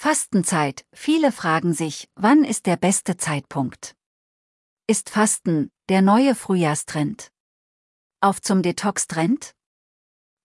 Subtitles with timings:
[0.00, 0.86] Fastenzeit.
[0.92, 3.96] Viele fragen sich, wann ist der beste Zeitpunkt?
[4.86, 7.32] Ist Fasten der neue Frühjahrstrend?
[8.20, 9.56] Auf zum Detox-Trend?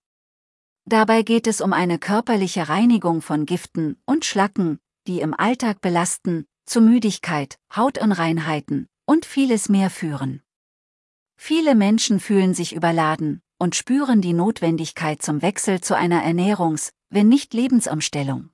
[0.86, 6.48] Dabei geht es um eine körperliche Reinigung von Giften und Schlacken, die im Alltag belasten,
[6.66, 10.42] zu Müdigkeit, Hautunreinheiten und vieles mehr führen.
[11.38, 17.30] Viele Menschen fühlen sich überladen und spüren die Notwendigkeit zum Wechsel zu einer Ernährungs-, wenn
[17.30, 18.50] nicht Lebensumstellung.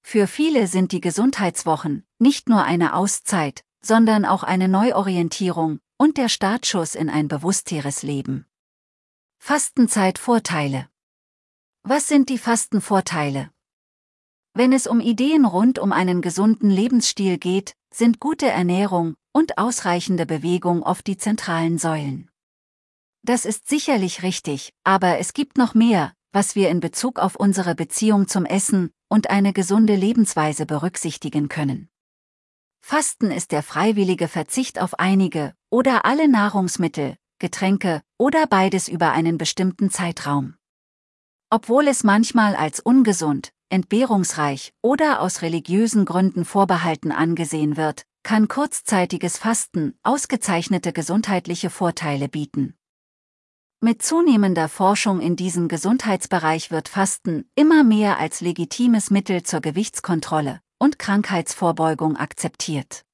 [0.00, 6.28] Für viele sind die Gesundheitswochen nicht nur eine Auszeit, sondern auch eine Neuorientierung und der
[6.28, 8.44] Startschuss in ein bewussteres Leben.
[9.44, 10.88] Fastenzeit-Vorteile.
[11.82, 13.50] Was sind die Fastenvorteile?
[14.54, 20.26] Wenn es um Ideen rund um einen gesunden Lebensstil geht, sind gute Ernährung und ausreichende
[20.26, 22.30] Bewegung oft die zentralen Säulen.
[23.24, 27.74] Das ist sicherlich richtig, aber es gibt noch mehr, was wir in Bezug auf unsere
[27.74, 31.88] Beziehung zum Essen und eine gesunde Lebensweise berücksichtigen können.
[32.78, 39.36] Fasten ist der freiwillige Verzicht auf einige oder alle Nahrungsmittel, Getränke oder beides über einen
[39.36, 40.54] bestimmten Zeitraum.
[41.50, 49.38] Obwohl es manchmal als ungesund, entbehrungsreich oder aus religiösen Gründen vorbehalten angesehen wird, kann kurzzeitiges
[49.38, 52.76] Fasten ausgezeichnete gesundheitliche Vorteile bieten.
[53.80, 60.60] Mit zunehmender Forschung in diesem Gesundheitsbereich wird Fasten immer mehr als legitimes Mittel zur Gewichtskontrolle
[60.78, 63.04] und Krankheitsvorbeugung akzeptiert.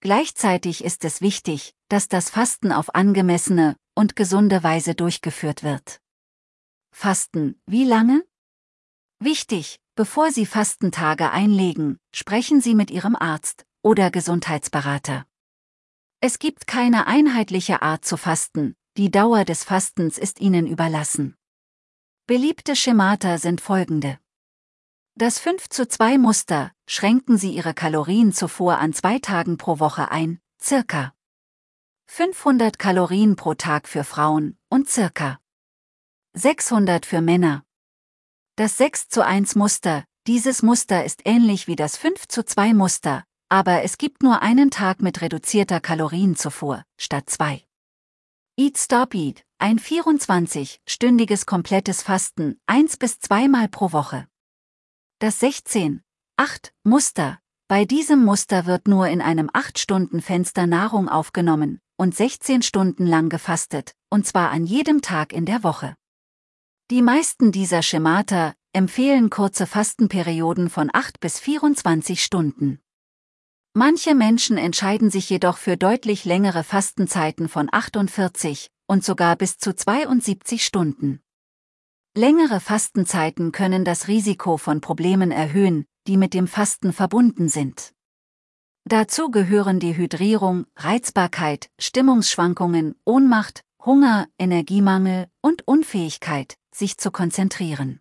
[0.00, 6.00] Gleichzeitig ist es wichtig, dass das Fasten auf angemessene und gesunde Weise durchgeführt wird.
[6.92, 8.24] Fasten, wie lange?
[9.18, 15.26] Wichtig, bevor Sie Fastentage einlegen, sprechen Sie mit Ihrem Arzt oder Gesundheitsberater.
[16.20, 21.36] Es gibt keine einheitliche Art zu fasten, die Dauer des Fastens ist Ihnen überlassen.
[22.26, 24.18] Beliebte Schemata sind folgende.
[25.20, 30.12] Das 5 zu 2 Muster, schränken Sie Ihre Kalorien zuvor an zwei Tagen pro Woche
[30.12, 31.12] ein, circa
[32.06, 35.40] 500 Kalorien pro Tag für Frauen und circa
[36.34, 37.64] 600 für Männer.
[38.54, 43.24] Das 6 zu 1 Muster, dieses Muster ist ähnlich wie das 5 zu 2 Muster,
[43.48, 47.64] aber es gibt nur einen Tag mit reduzierter Kalorienzufuhr, statt zwei.
[48.56, 54.28] Eat Stop Eat, ein 24-stündiges komplettes Fasten, eins bis zweimal pro Woche.
[55.20, 56.00] Das 16,
[56.36, 63.04] 8 Muster, bei diesem Muster wird nur in einem 8-Stunden-Fenster Nahrung aufgenommen, und 16 Stunden
[63.04, 65.96] lang gefastet, und zwar an jedem Tag in der Woche.
[66.92, 72.78] Die meisten dieser Schemata empfehlen kurze Fastenperioden von 8 bis 24 Stunden.
[73.74, 79.74] Manche Menschen entscheiden sich jedoch für deutlich längere Fastenzeiten von 48 und sogar bis zu
[79.74, 81.20] 72 Stunden.
[82.18, 87.92] Längere Fastenzeiten können das Risiko von Problemen erhöhen, die mit dem Fasten verbunden sind.
[88.84, 98.00] Dazu gehören Dehydrierung, Reizbarkeit, Stimmungsschwankungen, Ohnmacht, Hunger, Energiemangel und Unfähigkeit, sich zu konzentrieren.